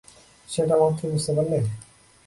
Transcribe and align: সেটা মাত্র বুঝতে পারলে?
সেটা 0.49 0.75
মাত্র 0.81 1.01
বুঝতে 1.11 1.31
পারলে? 1.37 1.57